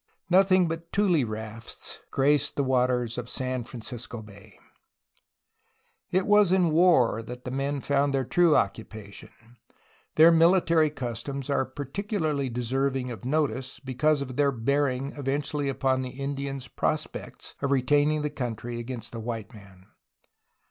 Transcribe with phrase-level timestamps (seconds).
[0.31, 4.57] Nothing but tule rafts graced the waters of San Francisco Bay.
[6.09, 9.29] It was in war that the men found their true occupation.
[10.15, 16.09] Their military customs are particularly deserving .of notice because of their bearing eventually upon the
[16.09, 19.85] Indians' pros pects of retaining the country against the white man.